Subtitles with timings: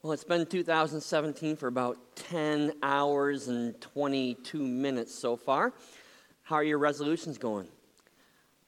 [0.00, 5.72] Well, it's been 2017 for about 10 hours and 22 minutes so far.
[6.44, 7.66] How are your resolutions going?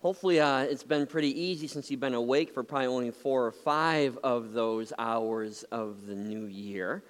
[0.01, 3.52] Hopefully, uh, it's been pretty easy since you've been awake for probably only four or
[3.52, 7.04] five of those hours of the new year.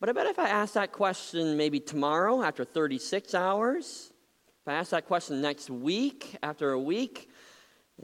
[0.00, 4.14] But I bet if I ask that question maybe tomorrow after 36 hours,
[4.62, 7.28] if I ask that question next week after a week,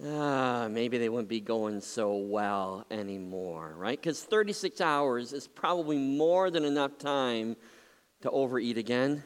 [0.01, 4.01] uh, maybe they wouldn't be going so well anymore, right?
[4.01, 7.57] Because 36 hours is probably more than enough time
[8.23, 9.23] to overeat again,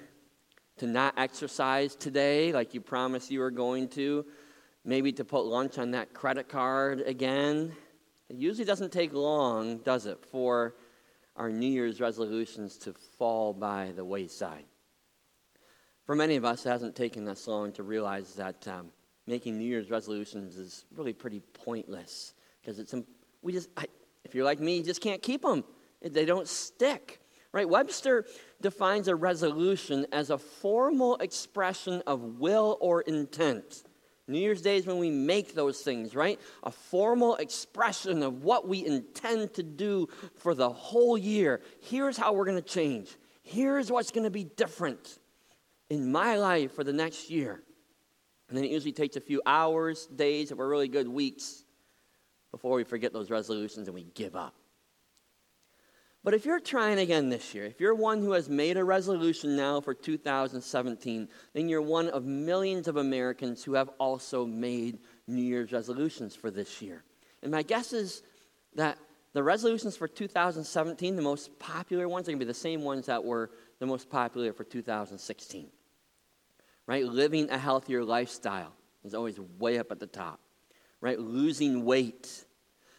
[0.79, 4.27] to not exercise today like you promised you were going to,
[4.85, 7.73] maybe to put lunch on that credit card again.
[8.29, 10.75] It usually doesn't take long, does it, for
[11.37, 14.65] our New Year's resolutions to fall by the wayside.
[16.07, 18.91] For many of us, it hasn't taken us long to realize that um,
[19.27, 22.95] making New Year's resolutions is really pretty pointless because it's
[23.43, 23.87] we just I,
[24.25, 25.65] if you're like me, you just can't keep them.
[26.03, 27.21] They don't stick.
[27.53, 27.69] Right?
[27.69, 28.27] Webster
[28.61, 33.85] defines a resolution as a formal expression of will or intent.
[34.29, 36.41] New Year's Day is when we make those things, right?
[36.65, 41.63] A formal expression of what we intend to do for the whole year.
[41.81, 43.17] Here's how we're going to change.
[43.43, 45.19] Here's what's going to be different
[45.89, 47.63] in my life for the next year.
[48.49, 51.65] And then it usually takes a few hours, days, if we're really good, weeks
[52.53, 54.55] before we forget those resolutions and we give up.
[56.23, 59.57] But if you're trying again this year, if you're one who has made a resolution
[59.57, 64.99] now for 2017, then you're one of millions of Americans who have also made
[65.29, 67.05] New Year's resolutions for this year.
[67.43, 68.23] And my guess is
[68.75, 68.99] that
[69.35, 73.07] the resolutions for 2017, the most popular ones, are going to be the same ones
[73.07, 75.69] that were the most popular for 2016
[76.87, 77.05] right?
[77.05, 78.73] Living a healthier lifestyle
[79.05, 80.41] is always way up at the top,
[81.01, 81.19] right?
[81.19, 82.45] Losing weight,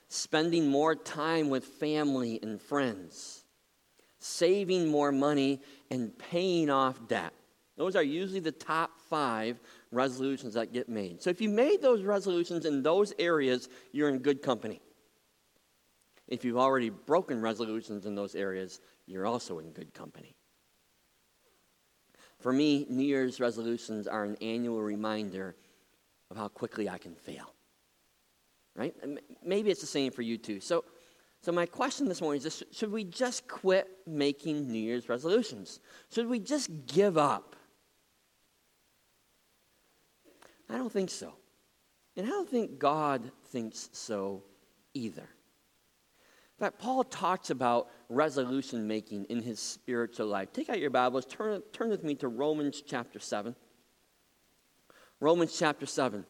[0.08, 3.44] spending more time with family and friends,
[4.20, 7.34] saving more money, and paying off debt.
[7.78, 9.60] Those are usually the top five
[9.92, 11.22] resolutions that get made.
[11.22, 14.82] So if you made those resolutions in those areas, you're in good company.
[16.28, 20.36] If you've already broken resolutions in those areas, you're also in good company.
[22.39, 25.55] For me, New Year's resolutions are an annual reminder
[26.30, 27.53] of how quickly I can fail.
[28.75, 28.95] Right?
[29.43, 30.59] Maybe it's the same for you too.
[30.59, 30.86] So,
[31.42, 35.80] so my question this morning is this, should we just quit making New Year's resolutions?
[36.11, 37.55] Should we just give up?
[40.69, 41.33] I don't think so.
[42.15, 44.43] And I don't think God thinks so
[44.93, 45.30] either.
[46.60, 50.52] In fact, Paul talks about resolution making in his spiritual life.
[50.52, 53.56] Take out your Bibles, turn, turn with me to Romans chapter 7.
[55.20, 56.26] Romans chapter 7.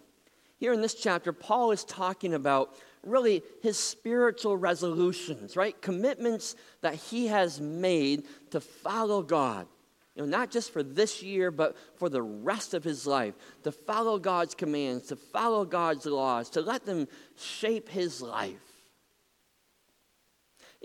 [0.58, 5.82] Here in this chapter, Paul is talking about really his spiritual resolutions, right?
[5.82, 9.66] Commitments that he has made to follow God.
[10.16, 13.72] You know, not just for this year, but for the rest of his life, to
[13.72, 18.67] follow God's commands, to follow God's laws, to let them shape his life.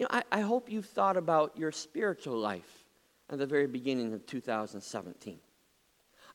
[0.02, 2.84] You know, I, I hope you've thought about your spiritual life
[3.30, 5.38] at the very beginning of 2017.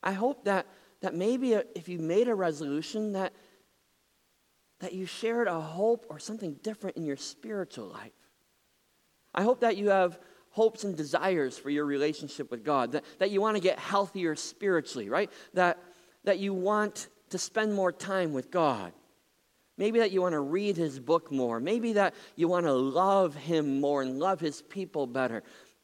[0.01, 0.67] I hope that,
[1.01, 3.33] that maybe uh, if you made a resolution that,
[4.79, 8.13] that you shared a hope or something different in your spiritual life.
[9.35, 10.17] I hope that you have
[10.51, 14.37] hopes and desires for your relationship with God, that, that you want to get healthier
[14.37, 15.29] spiritually, right?
[15.55, 15.77] That,
[16.23, 18.93] that you want to spend more time with God.
[19.77, 21.59] Maybe that you want to read his book more.
[21.59, 25.43] Maybe that you want to love him more and love his people better.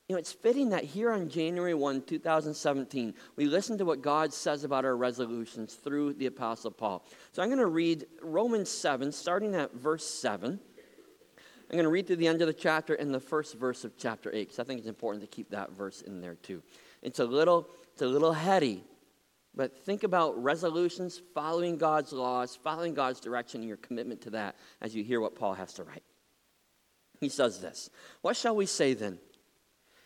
[0.10, 4.34] You know, it's fitting that here on January 1, 2017, we listen to what God
[4.34, 7.06] says about our resolutions through the Apostle Paul.
[7.32, 10.60] So I'm going to read Romans 7, starting at verse 7.
[11.70, 13.96] I'm going to read through the end of the chapter and the first verse of
[13.98, 16.62] chapter 8, because I think it's important to keep that verse in there too.
[17.02, 18.84] It's a little, it's a little heady,
[19.56, 24.56] but think about resolutions, following God's laws, following God's direction, and your commitment to that
[24.82, 26.04] as you hear what Paul has to write.
[27.20, 27.90] He says this
[28.22, 29.20] What shall we say then?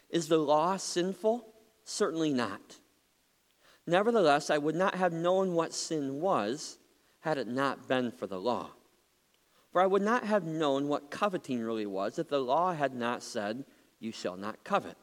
[0.10, 1.54] Is the law sinful?
[1.84, 2.78] Certainly not.
[3.86, 6.78] Nevertheless, I would not have known what sin was
[7.22, 8.72] had it not been for the law.
[9.72, 13.24] For I would not have known what coveting really was if the law had not
[13.24, 13.64] said,
[14.00, 14.98] You shall not covet.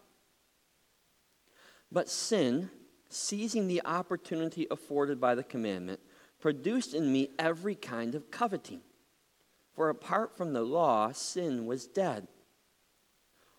[1.91, 2.71] But sin,
[3.15, 6.01] seizing the opportunity afforded by the commandment,
[6.41, 8.81] produced in me every kind of coveting.
[9.75, 12.29] For apart from the law, sin was dead.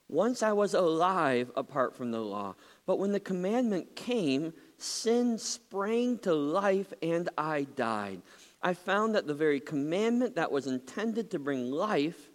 [0.08, 2.56] Once I was alive apart from the law,
[2.86, 8.22] but when the commandment came, sin sprang to life and I died.
[8.62, 12.30] I found that the very commandment that was intended to bring life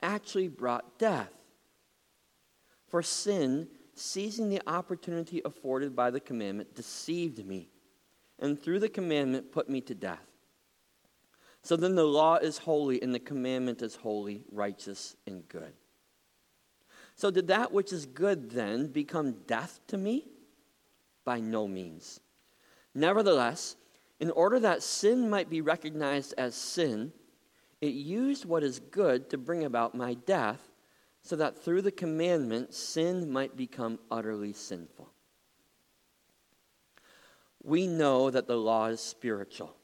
[0.00, 1.32] actually brought death.
[2.86, 3.68] For sin,
[3.98, 7.68] seizing the opportunity afforded by the commandment, deceived me,
[8.38, 10.26] and through the commandment put me to death.
[11.62, 15.72] So then the law is holy, and the commandment is holy, righteous, and good.
[17.16, 20.28] So did that which is good then become death to me?
[21.24, 22.20] By no means.
[22.94, 23.76] Nevertheless,
[24.20, 27.12] in order that sin might be recognized as sin,
[27.80, 30.67] it used what is good to bring about my death,
[31.28, 35.10] so that through the commandment sin might become utterly sinful.
[37.62, 39.76] We know that the law is spiritual,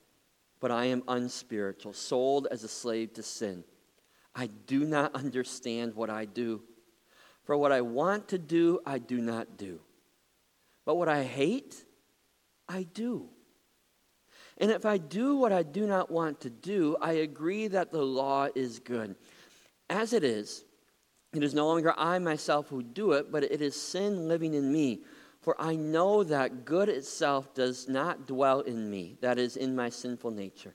[0.58, 3.62] but I am unspiritual, sold as a slave to sin.
[4.34, 6.62] I do not understand what I do.
[7.42, 9.80] For what I want to do, I do not do.
[10.86, 11.84] But what I hate,
[12.70, 13.28] I do.
[14.56, 18.00] And if I do what I do not want to do, I agree that the
[18.00, 19.14] law is good.
[19.90, 20.64] As it is,
[21.36, 24.72] it is no longer I myself who do it, but it is sin living in
[24.72, 25.00] me.
[25.40, 29.90] For I know that good itself does not dwell in me, that is, in my
[29.90, 30.74] sinful nature.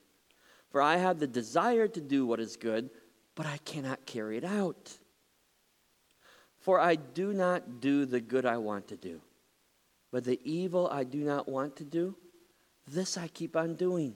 [0.70, 2.90] For I have the desire to do what is good,
[3.36, 4.94] but I cannot carry it out.
[6.60, 9.22] For I do not do the good I want to do,
[10.12, 12.16] but the evil I do not want to do
[12.88, 14.16] this I keep on doing.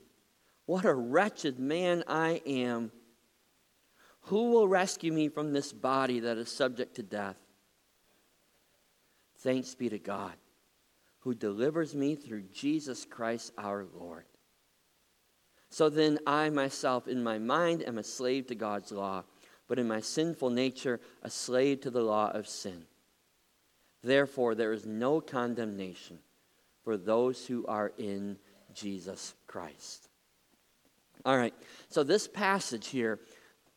[0.71, 2.93] What a wretched man I am.
[4.27, 7.35] Who will rescue me from this body that is subject to death?
[9.39, 10.31] Thanks be to God,
[11.19, 14.23] who delivers me through Jesus Christ our Lord.
[15.69, 19.25] So then, I myself, in my mind, am a slave to God's law
[19.67, 22.85] but in my sinful nature, a slave to the law of sin.
[24.01, 26.19] Therefore, there is no condemnation
[26.85, 28.37] for those who are in
[28.73, 30.07] Jesus Christ.
[31.23, 31.53] All right,
[31.89, 33.19] so this passage here,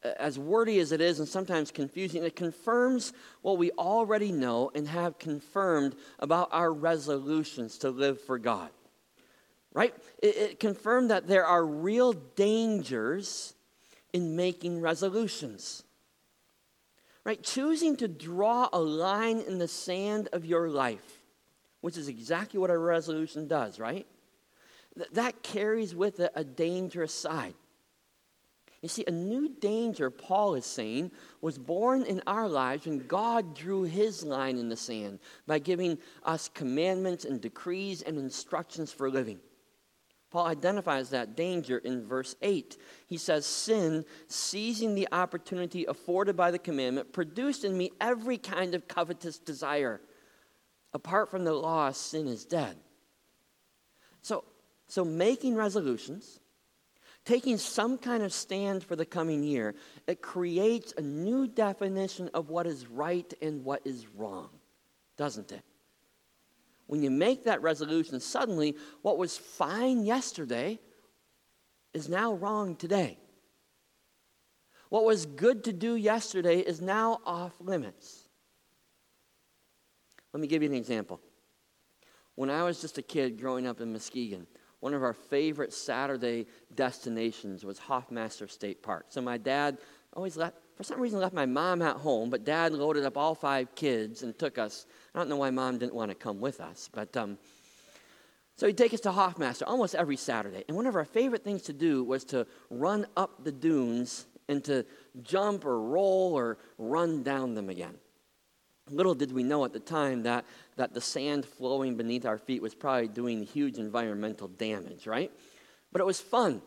[0.02, 3.12] as wordy as it is and sometimes confusing, it confirms
[3.42, 8.70] what we already know and have confirmed about our resolutions to live for God.
[9.72, 9.94] Right?
[10.22, 13.54] It, it confirmed that there are real dangers
[14.12, 15.82] in making resolutions.
[17.24, 17.42] Right?
[17.42, 21.22] Choosing to draw a line in the sand of your life,
[21.80, 24.06] which is exactly what a resolution does, right?
[24.96, 27.54] Th- that carries with it a dangerous side.
[28.84, 31.10] You see, a new danger, Paul is saying,
[31.40, 35.96] was born in our lives when God drew his line in the sand by giving
[36.22, 39.40] us commandments and decrees and instructions for living.
[40.30, 42.76] Paul identifies that danger in verse 8.
[43.06, 48.74] He says, Sin, seizing the opportunity afforded by the commandment, produced in me every kind
[48.74, 50.00] of covetous desire.
[50.92, 52.76] Apart from the law, sin is dead.
[54.20, 54.44] So,
[54.94, 56.40] so making resolutions,
[57.24, 59.74] taking some kind of stand for the coming year,
[60.06, 64.50] it creates a new definition of what is right and what is wrong,
[65.16, 65.64] doesn't it?
[66.86, 70.78] when you make that resolution, suddenly what was fine yesterday
[71.92, 73.18] is now wrong today.
[74.90, 78.28] What was good to do yesterday is now off limits.
[80.32, 81.20] Let me give you an example.
[82.34, 84.46] When I was just a kid growing up in Muskegon,
[84.84, 89.06] one of our favorite Saturday destinations was Hoffmaster State Park.
[89.08, 89.78] So my dad
[90.12, 93.34] always left, for some reason left my mom at home, but dad loaded up all
[93.34, 94.84] five kids and took us.
[95.14, 97.38] I don't know why mom didn't want to come with us, but um,
[98.56, 100.64] so he'd take us to Hoffmaster almost every Saturday.
[100.68, 104.62] And one of our favorite things to do was to run up the dunes and
[104.64, 104.84] to
[105.22, 107.94] jump or roll or run down them again.
[108.90, 110.44] Little did we know at the time that,
[110.76, 115.30] that the sand flowing beneath our feet was probably doing huge environmental damage, right?
[115.90, 116.60] But it was fun.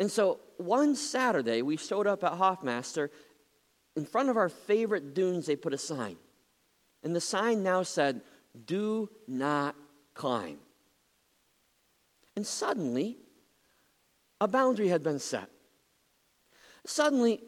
[0.00, 3.10] And so one Saturday, we showed up at Hoffmaster
[3.96, 6.16] in front of our favorite dunes, they put a sign.
[7.02, 8.20] And the sign now said,
[8.64, 9.74] Do not
[10.14, 10.58] climb.
[12.36, 13.18] And suddenly,
[14.40, 15.50] a boundary had been set.
[16.86, 17.42] Suddenly,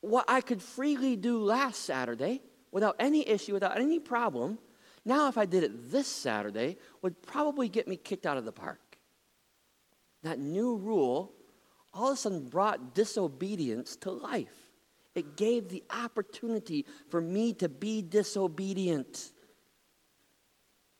[0.00, 2.40] what I could freely do last Saturday
[2.72, 4.58] without any issue, without any problem,
[5.04, 8.52] now if I did it this Saturday, would probably get me kicked out of the
[8.52, 8.80] park.
[10.22, 11.32] That new rule
[11.92, 14.68] all of a sudden brought disobedience to life.
[15.14, 19.32] It gave the opportunity for me to be disobedient.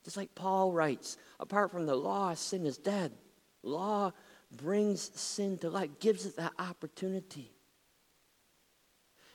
[0.05, 3.13] Just like Paul writes, apart from the law, sin is dead.
[3.63, 4.13] Law
[4.57, 7.53] brings sin to life, gives it that opportunity.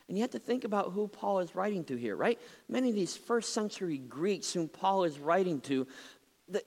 [0.08, 2.38] And you have to think about who Paul is writing to here, right?
[2.68, 5.86] Many of these first century Greeks whom Paul is writing to,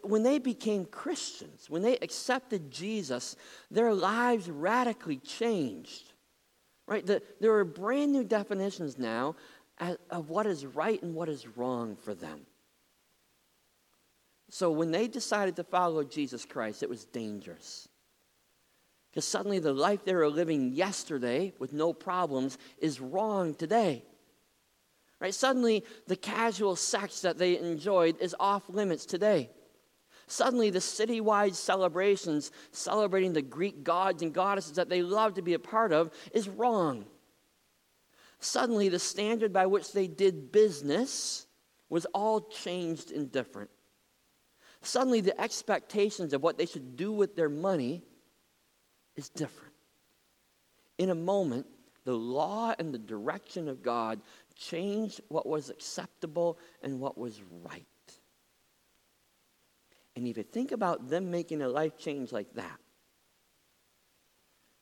[0.01, 3.36] when they became Christians, when they accepted Jesus,
[3.72, 6.13] their lives radically changed.
[6.88, 7.05] Right?
[7.05, 9.36] The, there are brand new definitions now
[10.10, 12.41] of what is right and what is wrong for them.
[14.50, 17.88] So when they decided to follow Jesus Christ, it was dangerous.
[19.12, 24.04] Because suddenly the life they were living yesterday with no problems is wrong today.
[25.20, 25.34] Right?
[25.34, 29.50] Suddenly the casual sex that they enjoyed is off limits today.
[30.28, 35.56] Suddenly the citywide celebrations celebrating the Greek gods and goddesses that they loved to be
[35.56, 37.06] a part of is wrong.
[38.39, 41.48] Suddenly the standard by which they did business
[41.89, 43.72] was all changed and different.
[44.82, 48.04] Suddenly the expectations of what they should do with their money
[49.19, 49.73] is different.
[50.97, 51.67] In a moment,
[52.05, 54.21] the law and the direction of God
[54.55, 57.85] changed what was acceptable and what was right.
[60.15, 62.79] And if you think about them making a life change like that,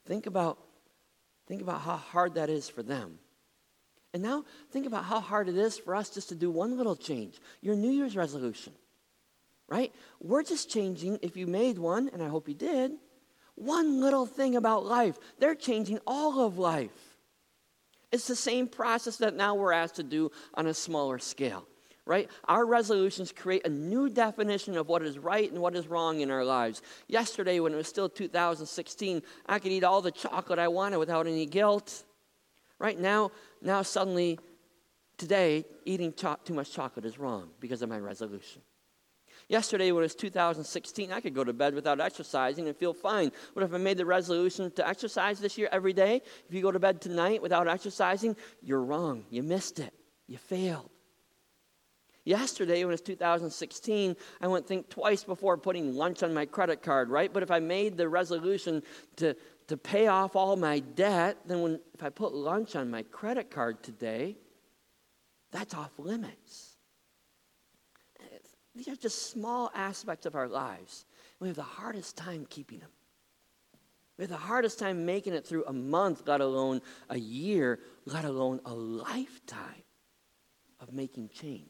[0.05, 0.59] think about,
[1.47, 3.19] think about how hard that is for them.
[4.13, 6.95] And now think about how hard it is for us just to do one little
[6.95, 8.73] change your New Year's resolution,
[9.67, 9.91] right?
[10.21, 12.93] We're just changing, if you made one, and I hope you did,
[13.57, 15.17] one little thing about life.
[15.39, 16.91] They're changing all of life.
[18.11, 21.67] It's the same process that now we're asked to do on a smaller scale,
[22.05, 22.29] right?
[22.47, 26.31] Our resolutions create a new definition of what is right and what is wrong in
[26.31, 26.81] our lives.
[27.07, 31.27] Yesterday, when it was still 2016, I could eat all the chocolate I wanted without
[31.27, 32.03] any guilt.
[32.79, 34.39] Right now, now suddenly,
[35.17, 38.61] today, eating cho- too much chocolate is wrong because of my resolution.
[39.49, 43.31] Yesterday, was 2016, I could go to bed without exercising and feel fine.
[43.53, 46.71] But if I made the resolution to exercise this year every day, if you go
[46.71, 49.23] to bed tonight without exercising, you're wrong.
[49.29, 49.93] You missed it.
[50.27, 50.89] You failed.
[52.25, 56.83] Yesterday, when it was 2016, I wouldn't think twice before putting lunch on my credit
[56.83, 57.31] card, right?
[57.31, 58.83] But if I made the resolution
[59.15, 59.33] to,
[59.67, 63.49] to pay off all my debt, then when, if I put lunch on my credit
[63.49, 64.35] card today,
[65.51, 66.66] that's off limits.
[68.77, 71.05] These are just small aspects of our lives.
[71.39, 72.91] We have the hardest time keeping them.
[74.17, 78.23] We have the hardest time making it through a month, let alone a year, let
[78.23, 79.83] alone a lifetime
[80.79, 81.63] of making change.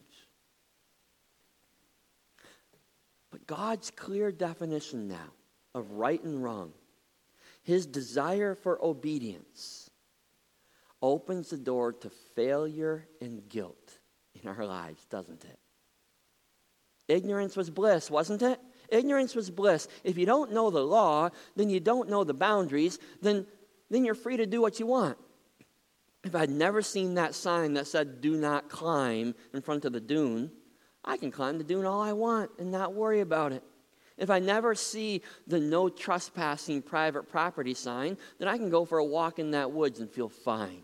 [3.30, 5.32] But God's clear definition now
[5.74, 6.72] of right and wrong,
[7.62, 9.88] his desire for obedience,
[11.00, 13.98] opens the door to failure and guilt
[14.34, 15.58] in our lives, doesn't it?
[17.08, 18.60] Ignorance was bliss, wasn't it?
[18.90, 19.88] Ignorance was bliss.
[20.04, 23.46] If you don't know the law, then you don't know the boundaries, then,
[23.90, 25.18] then you're free to do what you want.
[26.24, 30.00] If I'd never seen that sign that said, do not climb in front of the
[30.00, 30.50] dune,
[31.04, 33.62] I can climb the dune all I want and not worry about it.
[34.16, 38.98] If I never see the no trespassing private property sign, then I can go for
[38.98, 40.82] a walk in that woods and feel fine.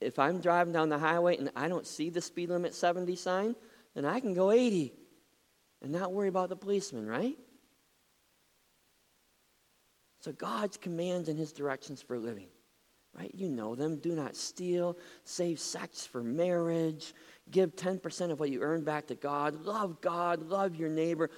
[0.00, 3.56] If I'm driving down the highway and I don't see the speed limit 70 sign,
[3.94, 4.92] then I can go 80
[5.82, 7.36] and not worry about the policeman, right?
[10.20, 12.48] So God's commands and his directions for living,
[13.14, 13.30] right?
[13.34, 13.98] You know them.
[13.98, 17.12] Do not steal, save sex for marriage,
[17.50, 21.28] give 10% of what you earn back to God, love God, love your neighbor.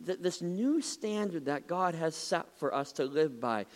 [0.00, 3.66] This new standard that God has set for us to live by,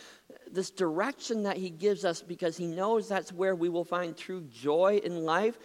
[0.51, 4.41] this direction that He gives us because He knows that's where we will find true
[4.51, 5.59] joy in life,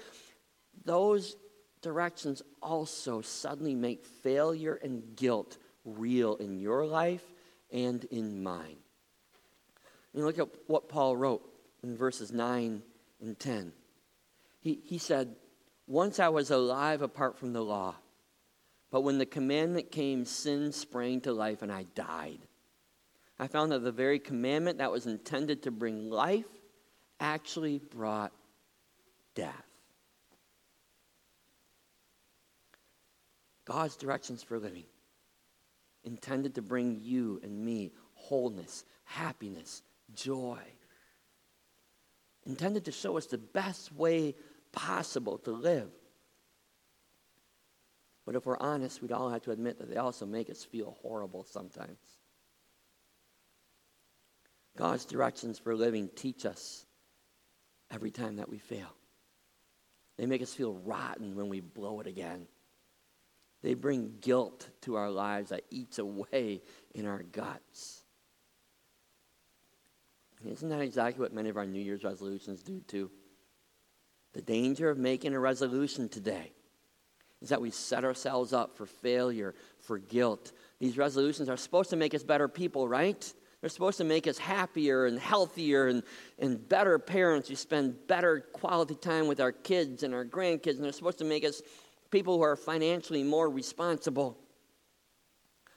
[0.83, 1.37] those
[1.81, 7.23] directions also suddenly make failure and guilt real in your life
[7.71, 8.77] and in mine.
[10.13, 11.47] And look at what Paul wrote
[11.83, 12.81] in verses 9
[13.21, 13.73] and 10.
[14.59, 15.35] He, he said,
[15.87, 17.95] Once I was alive apart from the law,
[18.91, 22.39] but when the commandment came, sin sprang to life and I died.
[23.39, 26.45] I found that the very commandment that was intended to bring life
[27.19, 28.33] actually brought
[29.33, 29.70] death.
[33.71, 34.83] God's directions for living,
[36.03, 39.81] intended to bring you and me wholeness, happiness,
[40.13, 40.59] joy,
[42.45, 44.35] intended to show us the best way
[44.73, 45.89] possible to live.
[48.25, 50.97] But if we're honest, we'd all have to admit that they also make us feel
[51.01, 51.97] horrible sometimes.
[54.77, 56.85] God's directions for living teach us
[57.89, 58.93] every time that we fail.
[60.17, 62.47] They make us feel rotten when we blow it again.
[63.61, 66.61] They bring guilt to our lives that eats away
[66.93, 68.03] in our guts.
[70.45, 73.11] Isn't that exactly what many of our New Year's resolutions do, too?
[74.33, 76.53] The danger of making a resolution today
[77.41, 80.51] is that we set ourselves up for failure, for guilt.
[80.79, 83.33] These resolutions are supposed to make us better people, right?
[83.59, 86.01] They're supposed to make us happier and healthier and,
[86.39, 87.49] and better parents.
[87.49, 91.25] We spend better quality time with our kids and our grandkids, and they're supposed to
[91.25, 91.61] make us
[92.11, 94.37] people who are financially more responsible.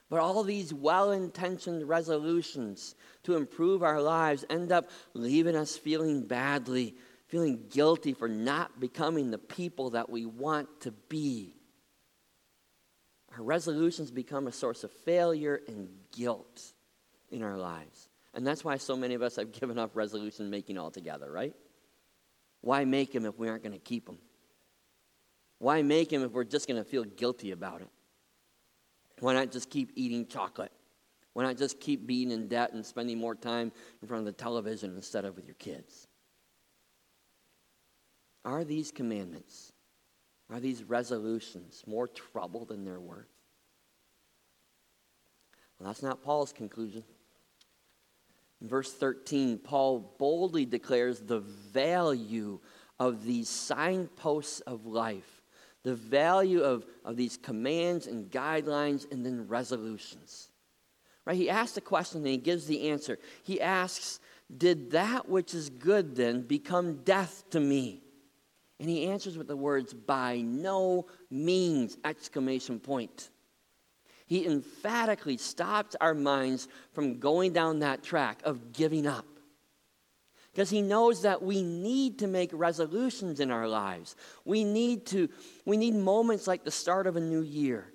[0.09, 6.21] But all these well intentioned resolutions to improve our lives end up leaving us feeling
[6.21, 6.95] badly,
[7.27, 11.55] feeling guilty for not becoming the people that we want to be.
[13.35, 16.61] Our resolutions become a source of failure and guilt
[17.29, 18.07] in our lives.
[18.33, 21.53] And that's why so many of us have given up resolution making altogether, right?
[22.61, 24.19] Why make them if we aren't going to keep them?
[25.59, 27.89] Why make them if we're just going to feel guilty about it?
[29.19, 30.71] Why not just keep eating chocolate?
[31.33, 33.71] Why not just keep being in debt and spending more time
[34.01, 36.07] in front of the television instead of with your kids?
[38.43, 39.73] Are these commandments,
[40.49, 43.27] are these resolutions more trouble than they're worth?
[45.79, 47.03] Well, that's not Paul's conclusion.
[48.61, 52.59] In verse 13, Paul boldly declares the value
[52.99, 55.34] of these signposts of life,
[55.85, 60.49] the value of, of these commands and guidelines and then resolutions.
[61.25, 61.37] Right?
[61.37, 63.19] He asks the question and he gives the answer.
[63.43, 64.19] He asks,
[64.57, 68.01] Did that which is good then become death to me?
[68.79, 71.97] And he answers with the words, By no means!
[72.03, 73.29] Exclamation point.
[74.25, 79.27] He emphatically stops our minds from going down that track of giving up.
[80.55, 84.15] Because he knows that we need to make resolutions in our lives.
[84.45, 85.27] We need to,
[85.65, 87.91] we need moments like the start of a new year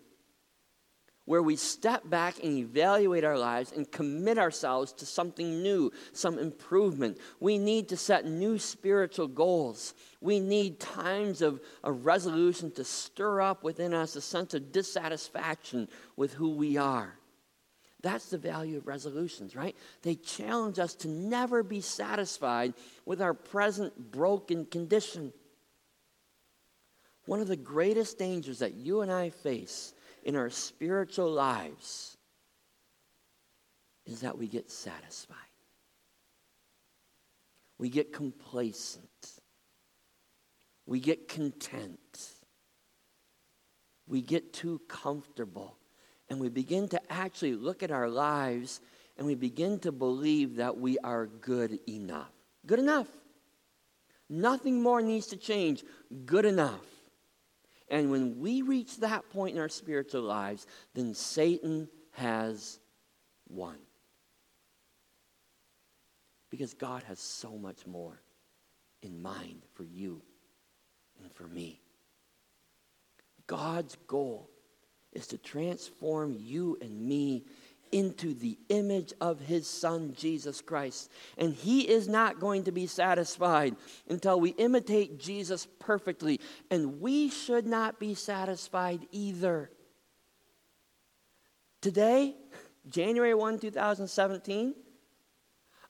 [1.24, 6.38] where we step back and evaluate our lives and commit ourselves to something new, some
[6.38, 7.16] improvement.
[7.38, 9.94] We need to set new spiritual goals.
[10.20, 15.88] We need times of, of resolution to stir up within us a sense of dissatisfaction
[16.16, 17.19] with who we are.
[18.02, 19.76] That's the value of resolutions, right?
[20.02, 25.32] They challenge us to never be satisfied with our present broken condition.
[27.26, 29.92] One of the greatest dangers that you and I face
[30.24, 32.16] in our spiritual lives
[34.06, 35.36] is that we get satisfied.
[37.78, 39.04] We get complacent.
[40.86, 42.30] We get content.
[44.06, 45.76] We get too comfortable.
[46.30, 48.80] And we begin to actually look at our lives
[49.18, 52.30] and we begin to believe that we are good enough.
[52.64, 53.08] Good enough.
[54.30, 55.84] Nothing more needs to change.
[56.24, 56.86] Good enough.
[57.90, 62.78] And when we reach that point in our spiritual lives, then Satan has
[63.48, 63.76] won.
[66.48, 68.22] Because God has so much more
[69.02, 70.22] in mind for you
[71.20, 71.80] and for me.
[73.48, 74.48] God's goal
[75.12, 77.44] is to transform you and me
[77.92, 81.11] into the image of his son, Jesus Christ.
[81.37, 83.75] And he is not going to be satisfied
[84.09, 86.40] until we imitate Jesus perfectly.
[86.70, 89.70] And we should not be satisfied either.
[91.81, 92.37] Today,
[92.88, 94.75] January 1, 2017,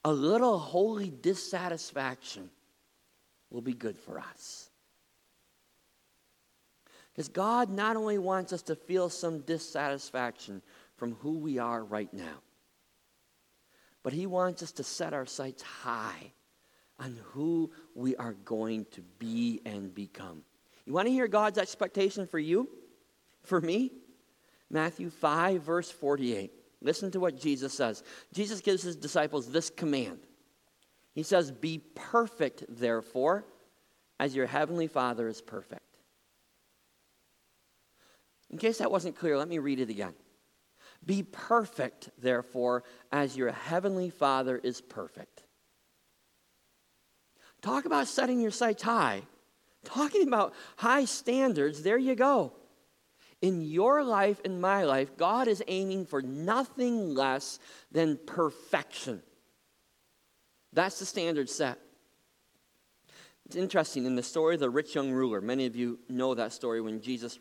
[0.05, 2.49] a little holy dissatisfaction
[3.51, 4.70] will be good for us.
[7.12, 10.62] Because God not only wants us to feel some dissatisfaction
[10.96, 12.42] from who we are right now.
[14.03, 16.33] But He wants us to set our sights high
[16.99, 20.42] on who we are going to be and become.
[20.85, 22.68] You want to hear God's expectation for you?
[23.42, 23.92] For me?
[24.70, 26.53] Matthew 5, verse 48.
[26.83, 28.03] Listen to what Jesus says.
[28.33, 30.20] Jesus gives his disciples this command.
[31.14, 33.44] He says, Be perfect, therefore,
[34.18, 35.89] as your heavenly Father is perfect.
[38.51, 40.15] In case that wasn't clear, let me read it again.
[41.05, 45.45] Be perfect, therefore, as your heavenly Father is perfect.
[47.63, 49.23] Talk about setting your sights high.
[49.85, 52.53] Talking about high standards, there you go.
[53.41, 57.59] In your life and my life, God is aiming for nothing less
[57.91, 59.23] than perfection.
[60.73, 61.79] That's the standard set.
[63.47, 65.41] It's interesting in the story of the rich young ruler.
[65.41, 67.41] Many of you know that story when Jesus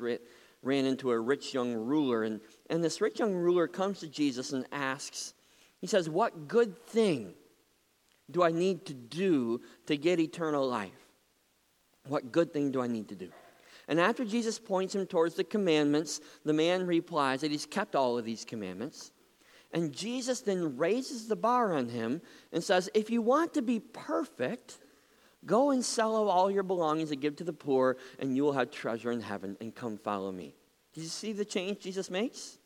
[0.61, 2.23] ran into a rich young ruler.
[2.23, 5.33] And, and this rich young ruler comes to Jesus and asks,
[5.79, 7.33] he says, What good thing
[8.29, 10.91] do I need to do to get eternal life?
[12.07, 13.29] What good thing do I need to do?
[13.87, 18.17] And after Jesus points him towards the commandments, the man replies that he's kept all
[18.17, 19.11] of these commandments.
[19.71, 23.79] And Jesus then raises the bar on him and says, If you want to be
[23.79, 24.79] perfect,
[25.45, 28.71] go and sell all your belongings and give to the poor, and you will have
[28.71, 30.55] treasure in heaven, and come follow me.
[30.93, 32.57] Do you see the change Jesus makes?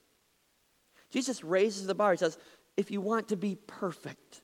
[1.12, 2.12] Jesus raises the bar.
[2.12, 2.38] He says,
[2.76, 4.42] If you want to be perfect,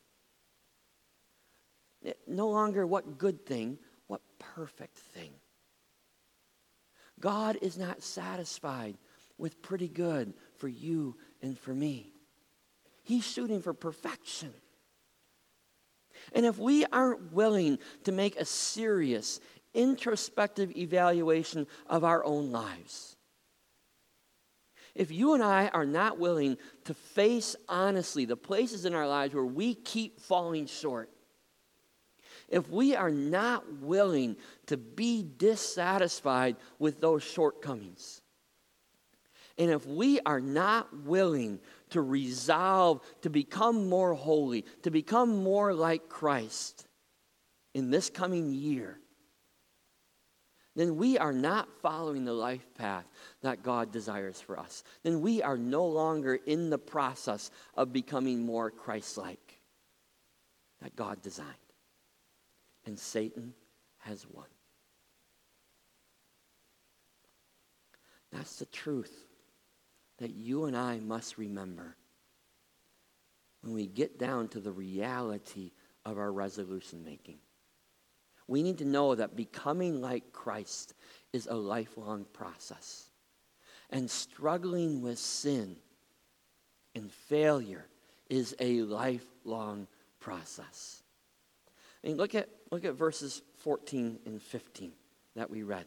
[2.06, 5.32] eh, no longer what good thing, what perfect thing.
[7.20, 8.98] God is not satisfied
[9.38, 12.14] with pretty good for you and for me.
[13.04, 14.54] He's shooting for perfection.
[16.34, 19.40] And if we aren't willing to make a serious,
[19.74, 23.16] introspective evaluation of our own lives,
[24.96, 29.34] if you and I are not willing to face honestly the places in our lives
[29.34, 31.10] where we keep falling short,
[32.50, 38.22] if we are not willing to be dissatisfied with those shortcomings,
[39.58, 45.74] and if we are not willing to resolve to become more holy, to become more
[45.74, 46.88] like Christ
[47.74, 49.00] in this coming year,
[50.76, 53.06] then we are not following the life path
[53.42, 54.84] that God desires for us.
[55.04, 59.60] Then we are no longer in the process of becoming more Christ like
[60.82, 61.50] that God designed.
[62.86, 63.54] And Satan
[64.00, 64.46] has won.
[68.32, 69.29] That's the truth
[70.20, 71.96] that you and I must remember
[73.62, 75.72] when we get down to the reality
[76.06, 77.40] of our resolution making.
[78.48, 80.94] We need to know that becoming like Christ
[81.34, 83.10] is a lifelong process.
[83.90, 85.76] And struggling with sin
[86.96, 87.86] and failure
[88.30, 89.88] is a lifelong
[90.20, 91.04] process.
[92.04, 94.92] I mean, look at, look at verses 14 and 15
[95.36, 95.86] that we read.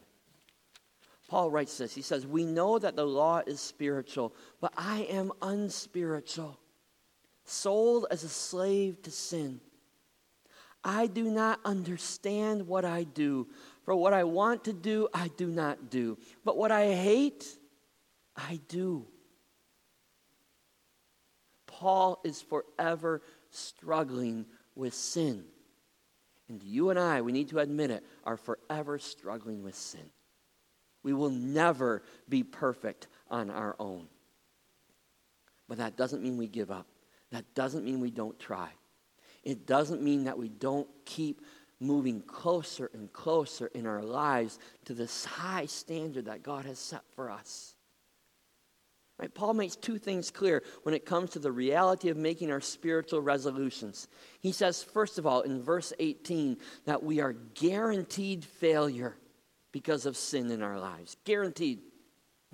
[1.33, 1.95] Paul writes this.
[1.95, 6.61] He says, We know that the law is spiritual, but I am unspiritual,
[7.47, 9.59] sold as a slave to sin.
[10.85, 13.47] I do not understand what I do,
[13.87, 16.19] for what I want to do, I do not do.
[16.45, 17.47] But what I hate,
[18.37, 19.07] I do.
[21.67, 25.45] Paul is forever struggling with sin.
[26.51, 30.11] And you and I, we need to admit it, are forever struggling with sin.
[31.03, 34.07] We will never be perfect on our own.
[35.69, 36.87] But that doesn't mean we give up.
[37.31, 38.69] That doesn't mean we don't try.
[39.43, 41.41] It doesn't mean that we don't keep
[41.81, 47.03] moving closer and closer in our lives to this high standard that God has set
[47.17, 47.75] for us.
[49.19, 49.33] Right?
[49.33, 53.21] Paul makes two things clear when it comes to the reality of making our spiritual
[53.21, 54.09] resolutions.
[54.41, 59.17] He says, first of all, in verse 18, that we are guaranteed failure
[59.73, 61.17] because of sin in our lives.
[61.25, 61.81] Guaranteed.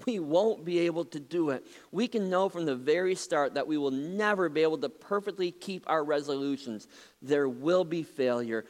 [0.07, 1.67] We won't be able to do it.
[1.91, 5.51] We can know from the very start that we will never be able to perfectly
[5.51, 6.87] keep our resolutions.
[7.21, 8.65] There will be failure,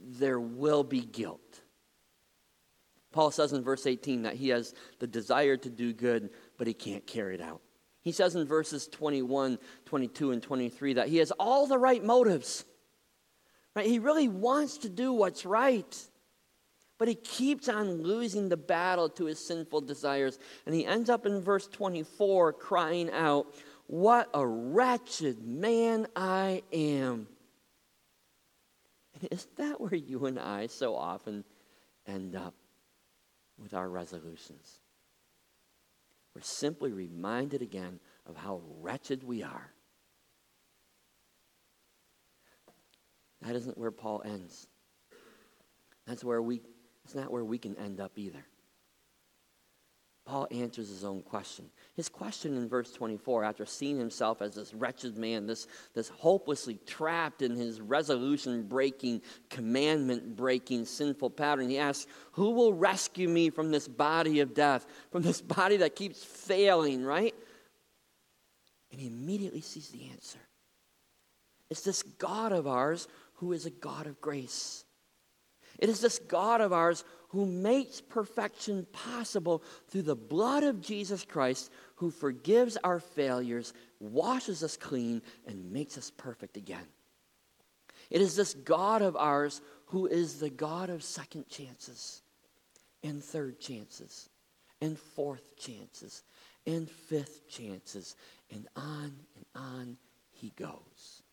[0.00, 1.60] there will be guilt.
[3.12, 6.74] Paul says in verse 18 that he has the desire to do good, but he
[6.74, 7.60] can't carry it out.
[8.00, 12.64] He says in verses 21, 22, and 23 that he has all the right motives.
[13.76, 13.86] Right?
[13.86, 15.96] He really wants to do what's right.
[17.04, 20.38] But he keeps on losing the battle to his sinful desires.
[20.64, 23.54] And he ends up in verse 24 crying out,
[23.88, 27.28] What a wretched man I am.
[29.30, 31.44] is that where you and I so often
[32.06, 32.54] end up
[33.58, 34.80] with our resolutions?
[36.34, 39.74] We're simply reminded again of how wretched we are.
[43.42, 44.68] That isn't where Paul ends.
[46.06, 46.62] That's where we
[47.04, 48.44] it's not where we can end up either.
[50.24, 51.66] Paul answers his own question.
[51.96, 56.78] His question in verse 24, after seeing himself as this wretched man, this, this hopelessly
[56.86, 63.50] trapped in his resolution breaking, commandment breaking, sinful pattern, he asks, Who will rescue me
[63.50, 67.34] from this body of death, from this body that keeps failing, right?
[68.90, 70.38] And he immediately sees the answer.
[71.68, 74.83] It's this God of ours who is a God of grace.
[75.78, 81.24] It is this God of ours who makes perfection possible through the blood of Jesus
[81.24, 86.86] Christ, who forgives our failures, washes us clean, and makes us perfect again.
[88.10, 92.22] It is this God of ours who is the God of second chances,
[93.02, 94.28] and third chances,
[94.80, 96.22] and fourth chances,
[96.66, 98.14] and fifth chances,
[98.50, 99.96] and on and on
[100.30, 101.23] he goes.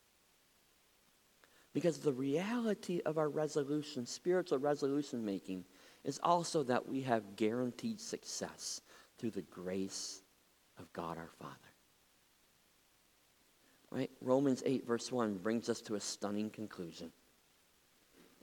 [1.73, 5.63] Because the reality of our resolution, spiritual resolution making,
[6.03, 8.81] is also that we have guaranteed success
[9.17, 10.21] through the grace
[10.79, 11.55] of God our Father.
[13.91, 14.11] Right?
[14.21, 17.11] Romans 8, verse 1 brings us to a stunning conclusion.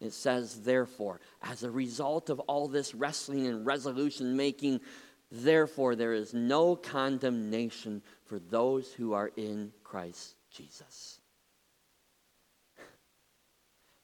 [0.00, 4.80] It says, therefore, as a result of all this wrestling and resolution making,
[5.32, 11.20] therefore there is no condemnation for those who are in Christ Jesus.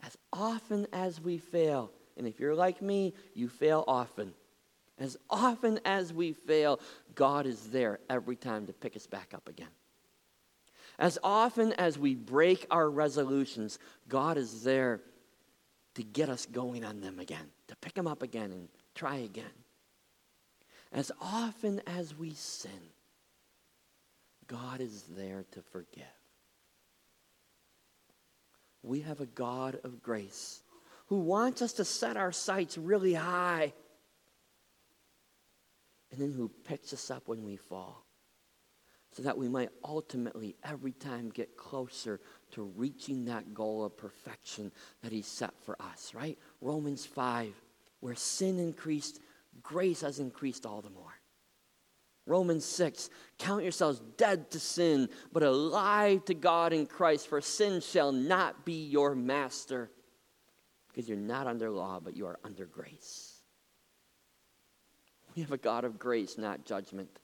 [0.04, 4.34] As often as we fail, and if you're like me, you fail often.
[4.98, 6.78] As often as we fail,
[7.14, 9.68] God is there every time to pick us back up again.
[10.98, 15.00] As often as we break our resolutions, God is there
[15.94, 19.44] to get us going on them again, to pick them up again and try again.
[20.92, 22.70] As often as we sin,
[24.46, 26.04] God is there to forgive.
[28.84, 30.62] We have a God of grace
[31.06, 33.72] who wants us to set our sights really high
[36.12, 38.04] and then who picks us up when we fall
[39.12, 42.20] so that we might ultimately every time get closer
[42.50, 44.70] to reaching that goal of perfection
[45.02, 46.38] that he set for us, right?
[46.60, 47.54] Romans 5,
[48.00, 49.20] where sin increased,
[49.62, 51.14] grace has increased all the more.
[52.26, 57.80] Romans 6, count yourselves dead to sin, but alive to God in Christ, for sin
[57.80, 59.90] shall not be your master,
[60.88, 63.42] because you're not under law, but you are under grace.
[65.36, 67.18] We have a God of grace, not judgment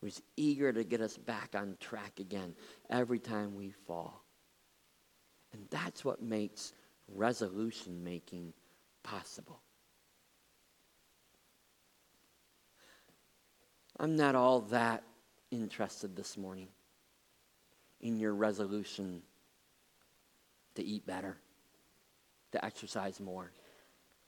[0.00, 2.54] who's eager to get us back on track again
[2.88, 4.24] every time we fall.
[5.52, 6.72] And that's what makes
[7.08, 8.52] resolution making
[9.02, 9.60] possible.
[14.00, 15.02] I'm not all that
[15.50, 16.68] interested this morning
[18.00, 19.20] in your resolution
[20.74, 21.36] to eat better,
[22.52, 23.52] to exercise more,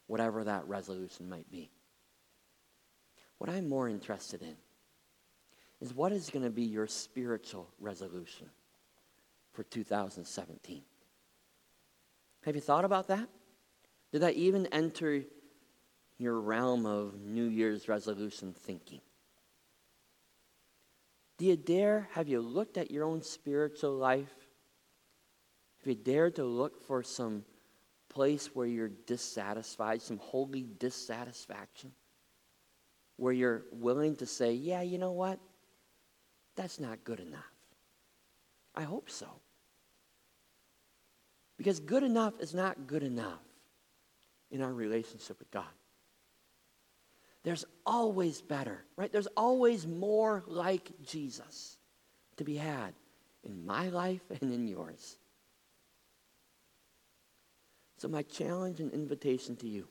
[0.09, 1.71] whatever that resolution might be.
[3.39, 4.57] What I'm more interested in
[5.81, 8.51] is what is going to be your spiritual resolution
[9.55, 10.83] for 2017?
[12.45, 13.27] Have you thought about that?
[14.13, 15.23] Did that even enter
[16.19, 19.01] your realm of New Year's resolution thinking?
[21.43, 24.33] Do you dare, have you looked at your own spiritual life?
[25.81, 27.45] Have you dared to look for some
[28.09, 31.91] place where you're dissatisfied, some holy dissatisfaction?
[33.17, 35.41] Where you're willing to say, yeah, you know what?
[36.55, 37.43] That's not good enough.
[38.77, 39.27] I hope so.
[41.59, 43.43] Because good enough is not good enough
[44.53, 45.65] in our relationship with God.
[47.45, 49.13] There's always better, right?
[49.13, 51.77] There's always more like Jesus
[52.37, 52.95] to be had
[53.43, 55.17] in my life and in yours.
[57.99, 59.89] So, my challenge and invitation to you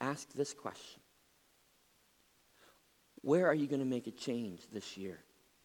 [0.00, 1.00] ask this question
[3.22, 5.18] where are you going to make a change this year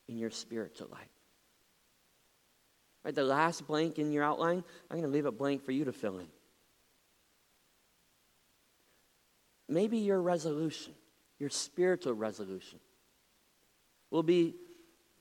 [0.08, 1.08] in your spiritual life?
[3.04, 5.86] Right, the last blank in your outline, I'm going to leave a blank for you
[5.86, 6.28] to fill in.
[9.68, 10.94] Maybe your resolution,
[11.40, 12.80] your spiritual resolution,
[14.12, 14.56] will be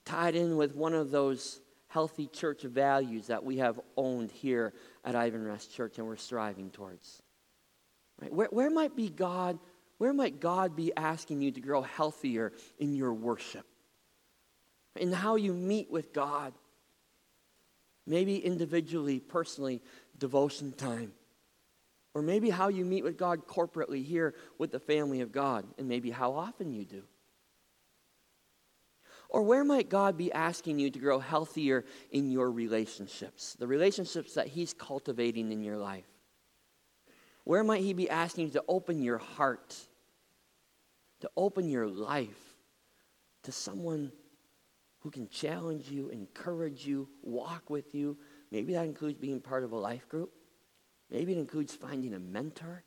[0.04, 4.72] tied in with one of those healthy church values that we have owned here
[5.04, 7.22] at Ivanrest Church and we're striving towards.
[8.20, 8.32] Right?
[8.32, 9.58] Where, where might be God
[9.98, 13.66] where might God be asking you to grow healthier in your worship?
[14.96, 16.52] In how you meet with God?
[18.06, 19.80] Maybe individually, personally,
[20.18, 21.12] devotion time.
[22.14, 25.88] Or maybe how you meet with God corporately here with the family of God, and
[25.88, 27.02] maybe how often you do.
[29.28, 34.34] Or where might God be asking you to grow healthier in your relationships, the relationships
[34.34, 36.06] that He's cultivating in your life?
[37.42, 39.76] Where might He be asking you to open your heart,
[41.20, 42.54] to open your life
[43.42, 44.12] to someone
[45.00, 48.16] who can challenge you, encourage you, walk with you?
[48.52, 50.30] Maybe that includes being part of a life group.
[51.14, 52.82] Maybe it includes finding a mentor.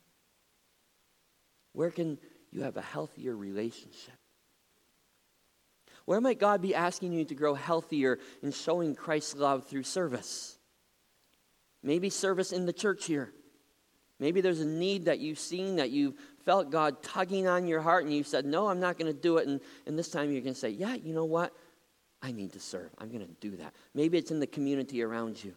[1.72, 2.18] Where can
[2.52, 4.14] you have a healthier relationship?
[6.04, 10.58] Where might God be asking you to grow healthier in showing Christ's love through service?
[11.82, 13.32] Maybe service in the church here.
[14.20, 16.14] Maybe there's a need that you've seen that you've
[16.44, 19.38] felt God tugging on your heart and you said, No, I'm not going to do
[19.38, 19.48] it.
[19.48, 21.54] And, and this time you're going to say, Yeah, you know what?
[22.20, 22.90] I need to serve.
[22.98, 23.72] I'm going to do that.
[23.94, 25.54] Maybe it's in the community around you,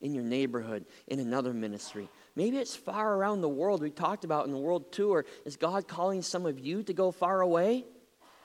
[0.00, 2.08] in your neighborhood, in another ministry.
[2.34, 3.82] Maybe it's far around the world.
[3.82, 5.24] We talked about in the world tour.
[5.44, 7.84] Is God calling some of you to go far away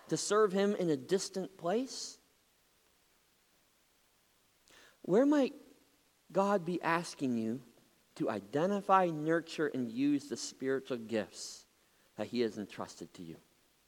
[0.10, 2.18] to serve Him in a distant place?
[5.02, 5.54] Where might
[6.32, 7.62] God be asking you
[8.16, 11.66] to identify, nurture, and use the spiritual gifts
[12.18, 13.36] that He has entrusted to you?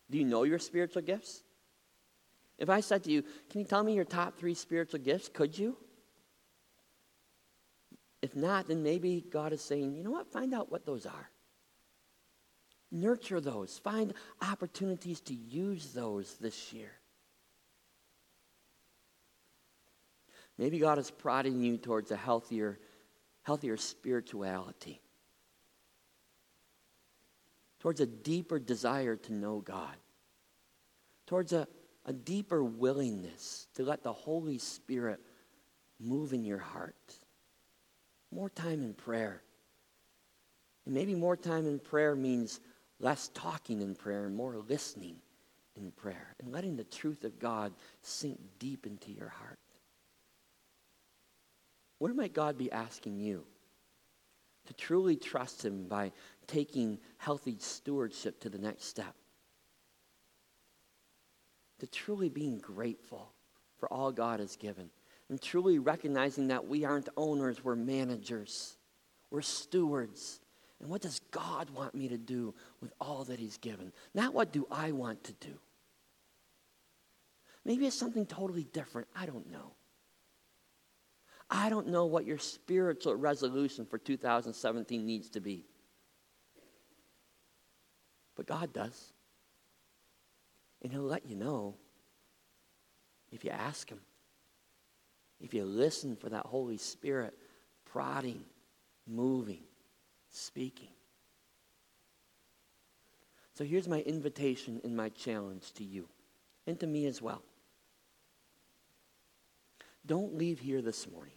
[0.10, 1.44] Do you know your spiritual gifts?
[2.58, 5.30] If I said to you, Can you tell me your top three spiritual gifts?
[5.30, 5.78] Could you?
[8.24, 10.32] If not, then maybe God is saying, You know what?
[10.32, 11.30] Find out what those are.
[12.90, 13.78] Nurture those.
[13.78, 16.92] Find opportunities to use those this year.
[20.58, 22.80] Maybe God is prodding you towards a healthier,
[23.42, 25.02] healthier spirituality,
[27.82, 29.98] towards a deeper desire to know God,
[31.28, 31.68] towards a,
[32.06, 35.20] a deeper willingness to let the Holy Spirit
[36.00, 36.96] move in your heart.
[38.34, 39.42] More time in prayer.
[40.86, 42.60] And maybe more time in prayer means
[43.00, 45.18] less talking in prayer and more listening
[45.76, 49.60] in prayer and letting the truth of God sink deep into your heart.
[52.00, 53.46] Where might God be asking you
[54.66, 56.12] to truly trust Him by
[56.48, 59.14] taking healthy stewardship to the next step?
[61.80, 63.32] To truly being grateful
[63.78, 64.90] for all God has given
[65.34, 68.78] and truly recognizing that we aren't owners, we're managers,
[69.32, 70.40] we're stewards.
[70.80, 73.92] And what does God want me to do with all that He's given?
[74.14, 75.58] Not what do I want to do.
[77.66, 79.08] Maybe it's something totally different.
[79.16, 79.72] I don't know.
[81.50, 85.66] I don't know what your spiritual resolution for 2017 needs to be.
[88.36, 89.14] But God does.
[90.84, 91.74] And He'll let you know
[93.32, 94.00] if you ask Him,
[95.44, 97.36] if you listen for that Holy Spirit
[97.86, 98.44] prodding,
[99.06, 99.62] moving,
[100.32, 100.90] speaking.
[103.54, 106.08] So here's my invitation and my challenge to you
[106.66, 107.44] and to me as well.
[110.06, 111.36] Don't leave here this morning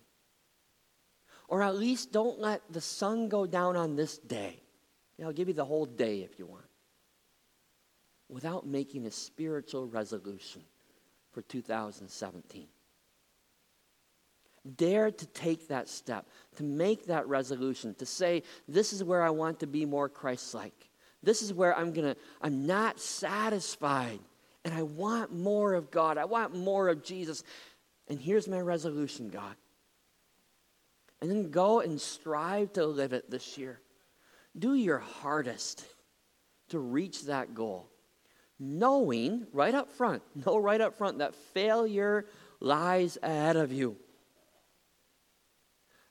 [1.49, 4.63] or at least don't let the sun go down on this day.
[5.23, 6.65] I'll give you the whole day if you want.
[8.29, 10.63] Without making a spiritual resolution
[11.33, 12.67] for 2017.
[14.77, 16.27] Dare to take that step,
[16.57, 20.55] to make that resolution, to say, this is where I want to be more Christ
[20.55, 20.91] like.
[21.23, 24.21] This is where I'm going to, I'm not satisfied
[24.65, 26.19] and I want more of God.
[26.19, 27.45] I want more of Jesus.
[28.09, 29.55] And here's my resolution, God.
[31.21, 33.81] And then go and strive to live it this year.
[34.59, 35.85] Do your hardest
[36.71, 37.89] to reach that goal.
[38.59, 42.27] Knowing right up front, know right up front that failure
[42.61, 43.97] lies ahead of you.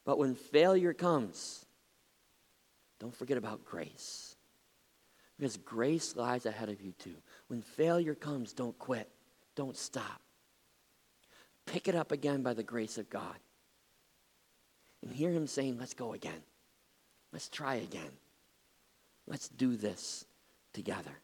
[0.06, 1.65] But when failure comes,
[3.00, 4.36] don't forget about grace.
[5.38, 7.15] Because grace lies ahead of you too.
[7.48, 9.10] When failure comes, don't quit,
[9.56, 10.22] don't stop.
[11.65, 13.36] Pick it up again by the grace of God
[15.04, 16.44] and hear him saying, Let's go again.
[17.34, 18.12] Let's try again.
[19.28, 20.26] Let's do this
[20.74, 21.20] together.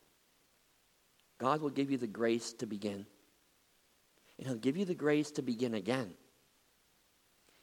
[1.38, 3.06] God will give you the grace to begin.
[4.38, 6.14] And He'll give you the grace to begin again.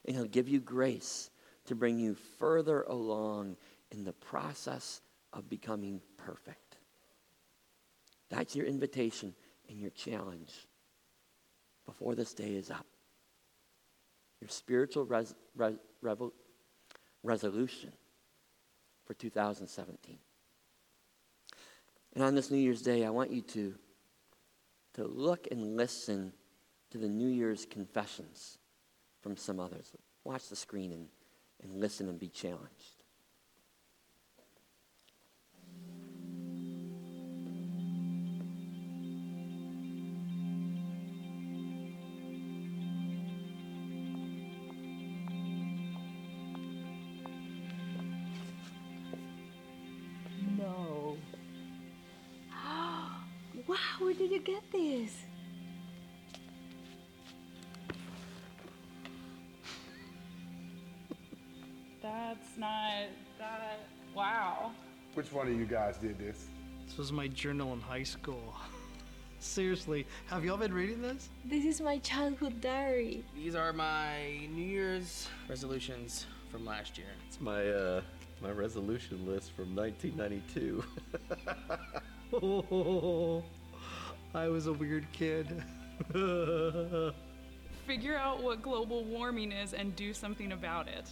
[0.09, 1.29] And He'll give you grace
[1.67, 3.59] to bring you further along
[3.91, 5.03] in the process
[5.35, 6.79] of becoming perfect.
[8.31, 9.35] That's your invitation
[9.69, 10.67] and your challenge
[11.85, 12.87] before this day is up.
[14.41, 15.75] Your spiritual res, res,
[17.23, 17.93] resolution
[19.05, 20.19] for 2017.
[22.15, 23.75] And on this New Year's Day, I want you to,
[24.95, 26.33] to look and listen
[26.93, 28.58] to the New Year's confessions
[29.29, 29.93] from some others.
[30.25, 31.09] Watch the screen and,
[31.63, 33.03] and listen and be challenged.
[65.15, 66.49] Which one of you guys did this?
[66.87, 68.55] This was my journal in high school.
[69.39, 71.29] Seriously, have y'all been reading this?
[71.45, 73.23] This is my childhood diary.
[73.37, 77.07] These are my New Year's resolutions from last year.
[77.29, 78.01] It's my uh
[78.43, 80.83] my resolution list from 1992.
[82.33, 83.45] oh,
[84.35, 85.63] I was a weird kid.
[87.87, 91.09] Figure out what global warming is and do something about it.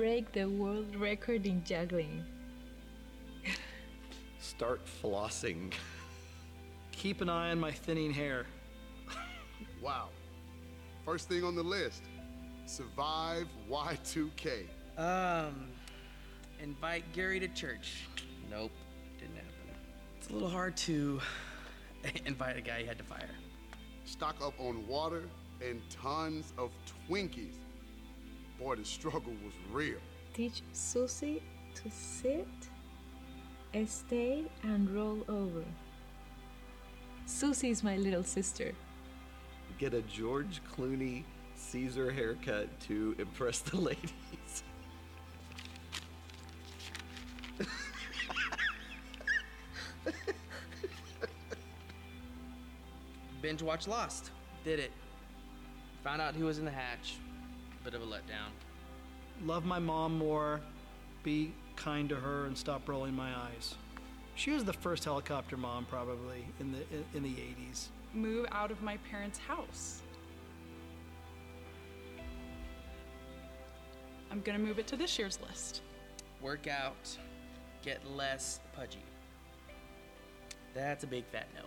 [0.00, 2.24] Break the world record in juggling.
[4.38, 5.74] Start flossing.
[6.90, 8.46] Keep an eye on my thinning hair.
[9.82, 10.08] wow.
[11.04, 12.04] First thing on the list
[12.64, 14.62] survive Y2K.
[14.96, 15.68] Um,
[16.62, 18.06] invite Gary to church.
[18.50, 18.72] Nope,
[19.18, 19.50] didn't happen.
[20.16, 21.20] It's a little hard to
[22.24, 23.28] invite a guy you had to fire.
[24.06, 25.24] Stock up on water
[25.60, 26.70] and tons of
[27.06, 27.56] Twinkies.
[28.60, 29.98] Boy, the struggle was real.
[30.34, 31.42] Teach Susie
[31.74, 32.46] to sit,
[33.86, 35.64] stay, and roll over.
[37.24, 38.72] Susie is my little sister.
[39.78, 44.62] Get a George Clooney Caesar haircut to impress the ladies.
[53.40, 54.30] Binge watch Lost.
[54.64, 54.92] Did it.
[56.04, 57.16] Found out who was in the hatch.
[57.84, 58.50] Bit of a letdown.
[59.44, 60.60] Love my mom more,
[61.22, 63.74] be kind to her, and stop rolling my eyes.
[64.34, 67.88] She was the first helicopter mom, probably, in the, in, in the 80s.
[68.12, 70.02] Move out of my parents' house.
[74.30, 75.82] I'm gonna move it to this year's list.
[76.40, 77.16] Work out.
[77.82, 79.02] Get less pudgy.
[80.74, 81.64] That's a big fat no.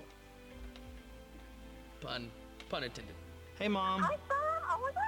[1.99, 2.29] Pun.
[2.69, 3.15] Pun intended.
[3.59, 4.07] Hey, Mom.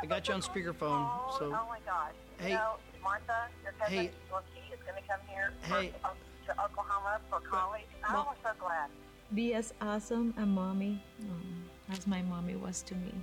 [0.01, 1.09] I got you on speakerphone,
[1.39, 2.13] so- Oh, oh my gosh.
[2.39, 2.49] Hey.
[2.49, 2.73] You know,
[3.03, 4.11] Martha, your cousin, Hey.
[4.31, 5.93] well, she is going to come here Hey.
[6.01, 6.11] for,
[6.53, 7.83] to Oklahoma for college.
[8.01, 8.25] Mom.
[8.27, 8.89] Oh, I'm so glad.
[9.33, 13.13] Be as awesome a mommy oh, as my mommy was to me.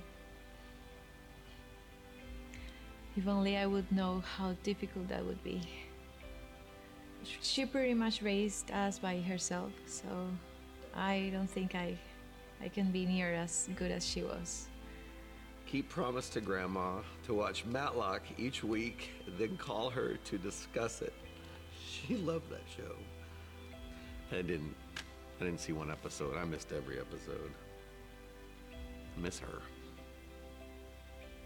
[3.15, 5.61] If only I would know how difficult that would be.
[7.41, 10.07] She pretty much raised us by herself, so
[10.95, 11.97] I don't think I,
[12.61, 14.67] I can be near as good as she was.
[15.73, 19.09] Keep promise to Grandma to watch Matlock each week,
[19.39, 21.13] then call her to discuss it.
[21.83, 22.93] She loved that show.
[24.31, 24.75] I didn't.
[25.41, 26.37] I didn't see one episode.
[26.37, 27.49] I missed every episode.
[29.17, 29.63] Miss her.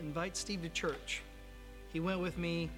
[0.02, 1.22] Invite Steve to church.
[1.94, 2.70] He went with me.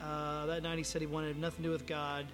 [0.00, 2.24] Uh, that night he said he wanted nothing to do with God.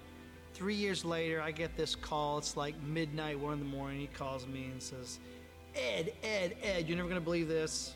[0.53, 2.37] Three years later, I get this call.
[2.37, 4.01] It's like midnight, one in the morning.
[4.01, 5.17] He calls me and says,
[5.75, 7.95] Ed, Ed, Ed, you're never going to believe this,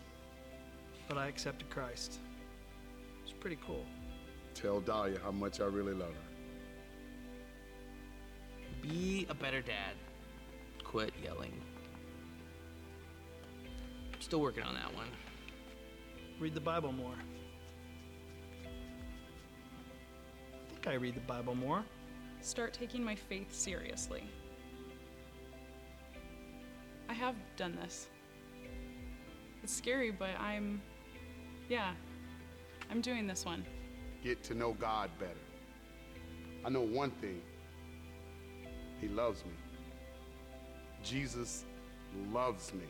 [1.08, 2.20] but I accepted Christ.
[3.24, 3.86] It's pretty cool.
[4.54, 6.36] Tell Dahlia how much I really love her.
[8.82, 9.96] Be a better dad.
[10.84, 11.54] Quit yelling.
[14.20, 15.08] Still working on that one.
[16.40, 17.16] Read the Bible more.
[20.54, 21.84] I think I read the Bible more.
[22.42, 24.24] Start taking my faith seriously.
[27.10, 28.08] I have done this.
[29.64, 30.82] It's scary, but I'm.
[31.70, 31.94] Yeah.
[32.92, 33.66] I'm doing this one.
[34.24, 35.32] Get to know God better.
[36.64, 37.42] I know one thing.
[39.02, 39.52] He loves me.
[41.04, 41.66] Jesus
[42.32, 42.86] loves me.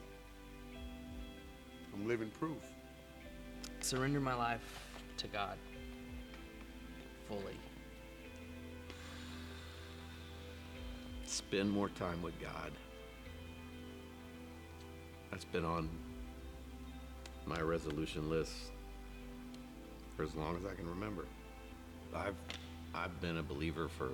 [1.94, 2.62] I'm living proof.
[3.80, 5.58] Surrender my life to God.
[7.28, 7.58] Fully.
[11.26, 12.72] Spend more time with God.
[15.32, 15.90] That's been on
[17.46, 18.54] my resolution list
[20.16, 21.26] for as long as I can remember.
[22.16, 22.36] I've
[22.94, 24.10] I've been a believer for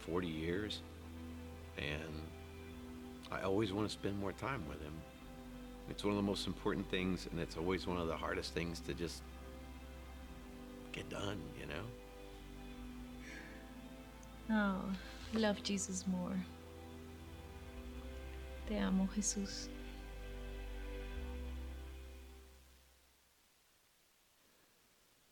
[0.00, 0.82] 40 years
[1.76, 2.22] and
[3.32, 4.92] I always want to spend more time with him.
[5.90, 8.80] It's one of the most important things and it's always one of the hardest things
[8.80, 9.22] to just
[10.92, 11.82] get done, you know?
[14.48, 16.36] Oh, love Jesus more.
[18.68, 19.68] Te amo, Jesús.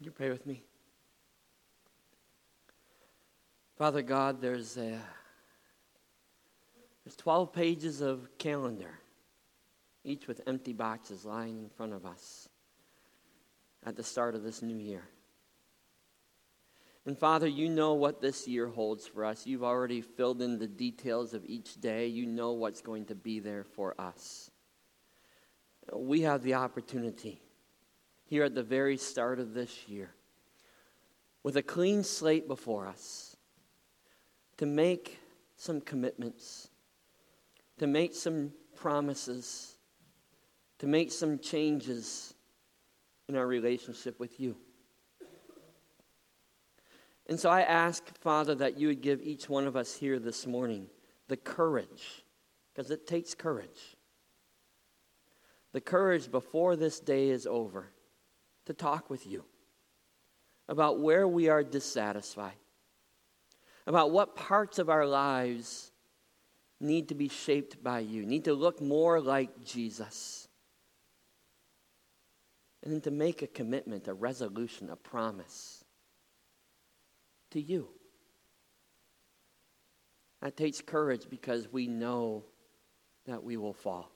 [0.04, 0.62] You pray with me.
[3.78, 5.00] Father God, there's a,
[7.02, 8.98] there's 12 pages of calendar,
[10.04, 12.50] each with empty boxes lying in front of us
[13.86, 15.04] at the start of this new year.
[17.06, 19.46] And Father, you know what this year holds for us.
[19.46, 22.08] You've already filled in the details of each day.
[22.08, 24.50] You know what's going to be there for us.
[25.94, 27.40] We have the opportunity
[28.34, 30.12] here at the very start of this year
[31.44, 33.36] with a clean slate before us
[34.56, 35.20] to make
[35.56, 36.66] some commitments,
[37.78, 39.76] to make some promises,
[40.80, 42.34] to make some changes
[43.28, 44.56] in our relationship with you.
[47.28, 50.44] And so I ask, Father, that you would give each one of us here this
[50.44, 50.88] morning
[51.28, 52.24] the courage,
[52.74, 53.94] because it takes courage,
[55.70, 57.92] the courage before this day is over
[58.66, 59.44] to talk with you
[60.68, 62.54] about where we are dissatisfied,
[63.86, 65.92] about what parts of our lives
[66.80, 70.48] need to be shaped by you, need to look more like Jesus.
[72.82, 75.84] And then to make a commitment, a resolution, a promise
[77.50, 77.88] to you.
[80.42, 82.44] That takes courage because we know
[83.26, 84.10] that we will fall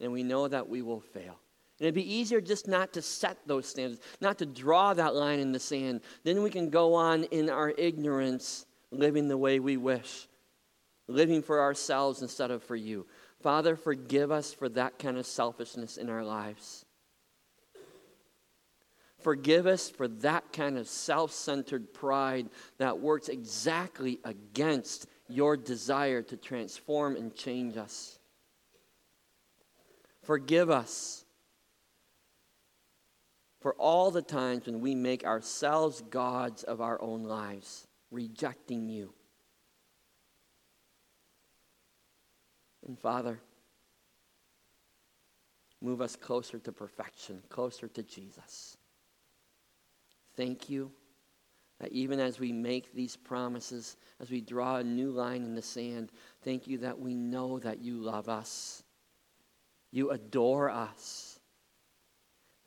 [0.00, 1.38] and we know that we will fail.
[1.78, 5.38] And it'd be easier just not to set those standards, not to draw that line
[5.38, 6.00] in the sand.
[6.24, 10.26] Then we can go on in our ignorance, living the way we wish,
[11.06, 13.06] living for ourselves instead of for you.
[13.40, 16.84] Father, forgive us for that kind of selfishness in our lives.
[19.20, 22.48] Forgive us for that kind of self centered pride
[22.78, 28.18] that works exactly against your desire to transform and change us.
[30.22, 31.24] Forgive us
[33.60, 39.12] for all the times when we make ourselves gods of our own lives, rejecting you.
[42.86, 43.40] And Father,
[45.82, 48.76] move us closer to perfection, closer to Jesus.
[50.36, 50.92] Thank you
[51.80, 55.62] that even as we make these promises, as we draw a new line in the
[55.62, 56.10] sand,
[56.42, 58.82] thank you that we know that you love us.
[59.90, 61.27] You adore us.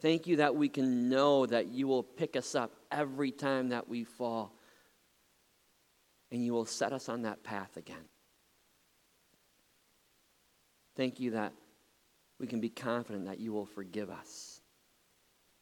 [0.01, 3.87] Thank you that we can know that you will pick us up every time that
[3.87, 4.55] we fall
[6.31, 8.05] and you will set us on that path again.
[10.95, 11.53] Thank you that
[12.39, 14.61] we can be confident that you will forgive us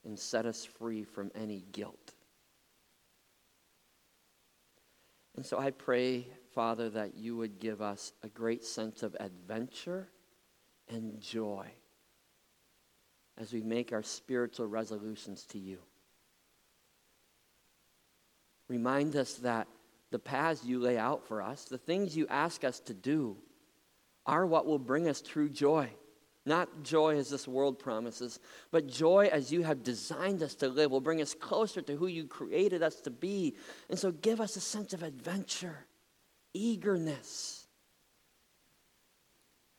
[0.05, 2.13] and set us free from any guilt.
[5.35, 10.07] And so I pray, Father, that you would give us a great sense of adventure
[10.87, 11.73] and joy
[13.39, 15.79] as we make our spiritual resolutions to you.
[18.67, 19.67] Remind us that
[20.11, 23.37] the paths you lay out for us, the things you ask us to do,
[24.25, 25.89] are what will bring us true joy.
[26.45, 28.39] Not joy as this world promises,
[28.71, 32.07] but joy as you have designed us to live will bring us closer to who
[32.07, 33.55] you created us to be.
[33.89, 35.85] And so give us a sense of adventure,
[36.53, 37.67] eagerness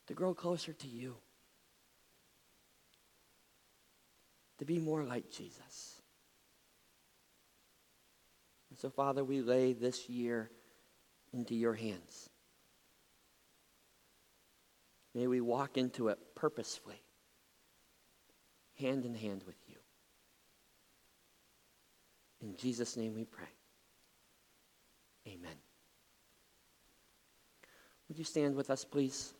[0.06, 1.16] to grow closer to you,
[4.60, 6.02] to be more like Jesus.
[8.68, 10.50] And so, Father, we lay this year
[11.32, 12.28] into your hands.
[15.14, 17.02] May we walk into it purposefully,
[18.78, 19.76] hand in hand with you.
[22.42, 23.48] In Jesus' name we pray.
[25.26, 25.56] Amen.
[28.08, 29.32] Would you stand with us, please?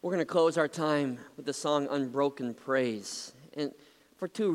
[0.00, 3.32] We're going to close our time with the song Unbroken Praise.
[3.56, 3.72] And
[4.16, 4.46] for two